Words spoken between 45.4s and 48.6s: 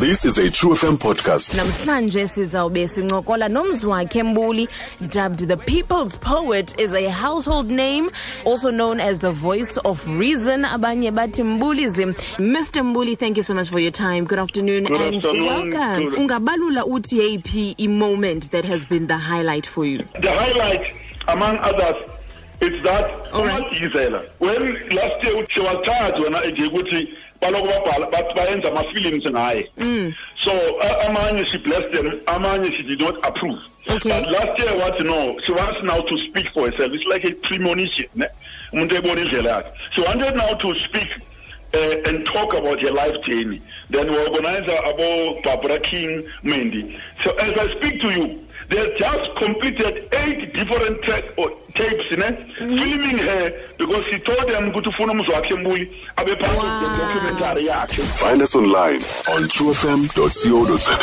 barbara king mendi. So as i speak to you